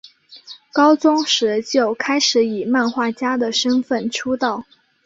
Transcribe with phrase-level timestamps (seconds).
[0.71, 4.65] 高中时就开始以漫画家的身份出道。